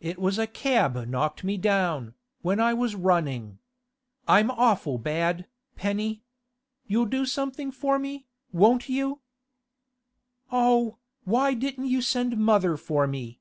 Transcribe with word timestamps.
'It 0.00 0.18
was 0.18 0.36
a 0.36 0.48
cab 0.48 0.96
knocked 1.06 1.44
me 1.44 1.56
down, 1.56 2.12
when 2.42 2.58
I 2.58 2.74
was 2.74 2.96
running. 2.96 3.60
I'm 4.26 4.50
awful 4.50 4.98
bad, 4.98 5.46
Penny. 5.76 6.24
You'll 6.88 7.06
do 7.06 7.24
something 7.24 7.70
for 7.70 8.00
me, 8.00 8.26
won't 8.50 8.88
you?' 8.88 9.20
'Oh, 10.50 10.98
why 11.22 11.54
didn't 11.54 11.86
you 11.86 12.02
send 12.02 12.36
mother 12.36 12.76
for 12.76 13.06
me? 13.06 13.38